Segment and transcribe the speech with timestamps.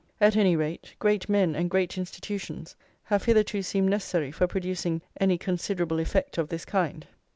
[0.19, 5.37] At any rate, great men and great institutions have hitherto seemed necessary for producing any
[5.37, 7.05] considerable effect of this kind.